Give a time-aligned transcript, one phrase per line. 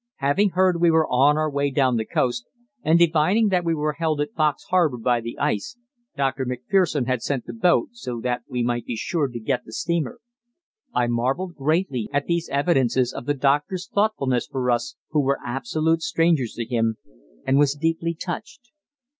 [0.15, 2.45] Having heard we were on our way down the coast,
[2.81, 5.77] and divining that we were held at Fox Harbour by the ice,
[6.17, 6.43] Dr.
[6.43, 10.19] Macpherson had sent the boat so that we might be sure to get the steamer.
[10.91, 16.01] I marvelled greatly at these evidences of the doctor's thoughtfulness for us who were absolute
[16.01, 16.95] strangers to him,
[17.45, 18.71] and was deeply touched.